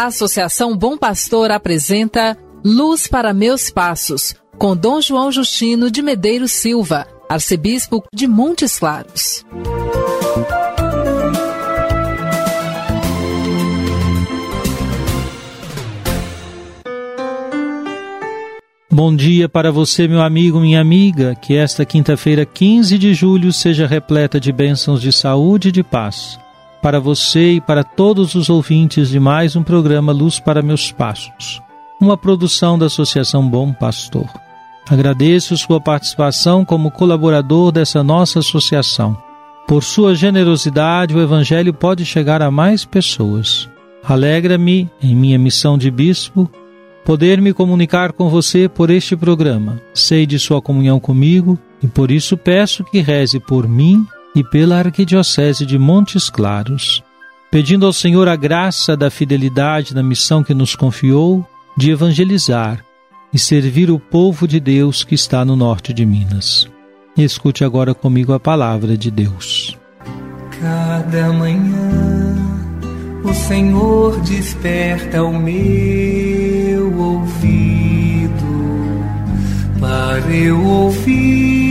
[0.00, 6.52] A Associação Bom Pastor apresenta Luz para Meus Passos, com Dom João Justino de Medeiros
[6.52, 9.44] Silva, arcebispo de Montes Claros.
[18.90, 21.34] Bom dia para você, meu amigo, minha amiga.
[21.34, 26.38] Que esta quinta-feira, 15 de julho, seja repleta de bênçãos de saúde e de paz.
[26.82, 31.60] Para você e para todos os ouvintes de mais um programa Luz para Meus Passos,
[32.00, 34.26] uma produção da Associação Bom Pastor.
[34.88, 39.14] Agradeço sua participação como colaborador dessa nossa associação.
[39.68, 43.68] Por sua generosidade, o Evangelho pode chegar a mais pessoas.
[44.02, 46.50] Alegra-me, em minha missão de bispo,
[47.04, 49.78] poder me comunicar com você por este programa.
[49.92, 54.78] Sei de sua comunhão comigo e por isso peço que reze por mim e pela
[54.78, 57.02] Arquidiocese de Montes Claros,
[57.50, 62.84] pedindo ao Senhor a graça da fidelidade na missão que nos confiou de evangelizar
[63.32, 66.68] e servir o povo de Deus que está no norte de Minas.
[67.16, 69.76] Escute agora comigo a palavra de Deus.
[70.60, 72.36] Cada manhã
[73.24, 78.30] o Senhor desperta o meu ouvido
[79.80, 81.69] para eu ouvir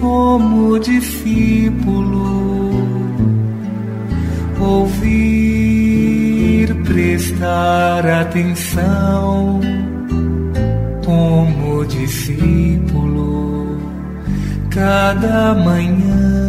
[0.00, 2.70] como discípulo,
[4.58, 5.94] ouvir,
[6.84, 9.60] prestar atenção
[11.04, 13.78] como discípulo,
[14.70, 16.40] cada manhã.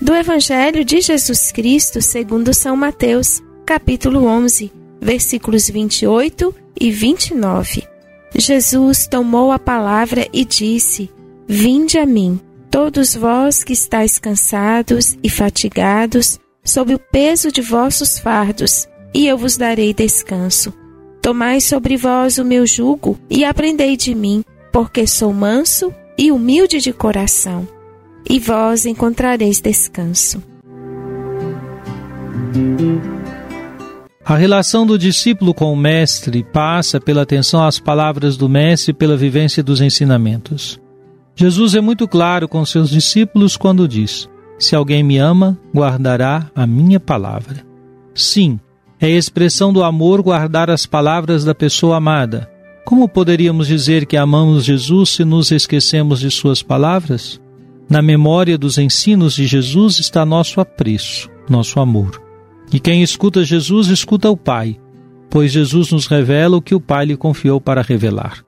[0.00, 7.95] do Evangelho de Jesus Cristo segundo São Mateus, capítulo 11, versículos 28 e 29.
[8.34, 11.10] Jesus tomou a palavra e disse:
[11.46, 18.18] Vinde a mim, todos vós que estáis cansados e fatigados, sob o peso de vossos
[18.18, 20.72] fardos, e eu vos darei descanso.
[21.22, 26.78] Tomai sobre vós o meu jugo e aprendei de mim, porque sou manso e humilde
[26.78, 27.66] de coração
[28.28, 30.42] e vós encontrareis descanso.
[34.28, 38.92] A relação do discípulo com o Mestre passa pela atenção às palavras do Mestre e
[38.92, 40.80] pela vivência dos ensinamentos.
[41.36, 44.28] Jesus é muito claro com seus discípulos quando diz:
[44.58, 47.64] Se alguém me ama, guardará a minha palavra.
[48.16, 48.58] Sim,
[49.00, 52.50] é expressão do amor guardar as palavras da pessoa amada.
[52.84, 57.40] Como poderíamos dizer que amamos Jesus se nos esquecemos de Suas palavras?
[57.88, 62.25] Na memória dos ensinos de Jesus está nosso apreço, nosso amor.
[62.72, 64.78] E quem escuta Jesus escuta o Pai,
[65.30, 68.44] pois Jesus nos revela o que o Pai lhe confiou para revelar.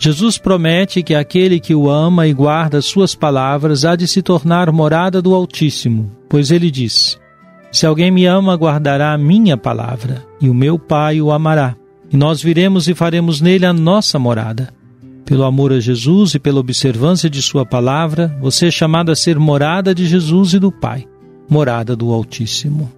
[0.00, 4.70] Jesus promete que aquele que o ama e guarda suas palavras há de se tornar
[4.70, 7.18] morada do Altíssimo, pois ele diz:
[7.72, 11.74] Se alguém me ama, guardará a minha palavra, e o meu Pai o amará,
[12.12, 14.72] e nós viremos e faremos nele a nossa morada.
[15.24, 19.36] Pelo amor a Jesus e pela observância de Sua palavra, você é chamado a ser
[19.38, 21.06] morada de Jesus e do Pai,
[21.50, 22.97] morada do Altíssimo.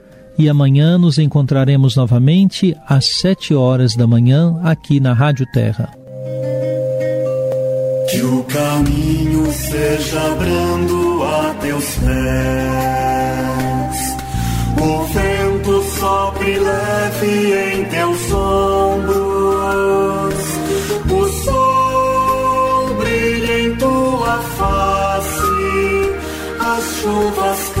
[0.41, 5.91] e amanhã nos encontraremos novamente às sete horas da manhã aqui na Rádio Terra.
[8.09, 12.09] Que o caminho seja brando a teus pés,
[14.81, 19.13] o vento sopre leve em teus ombros,
[21.07, 26.15] o sol brilha em tua face,
[26.59, 27.80] as chuvas caiam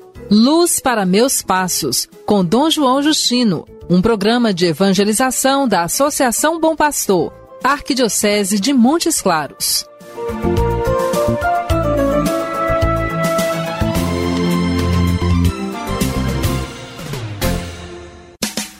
[0.33, 6.73] Luz para Meus Passos, com Dom João Justino, um programa de evangelização da Associação Bom
[6.73, 9.85] Pastor, Arquidiocese de Montes Claros.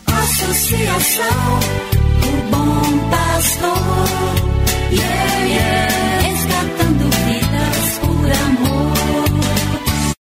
[0.08, 1.60] Associação
[2.22, 3.76] do Bom Pastor,
[4.90, 6.11] yeah, yeah.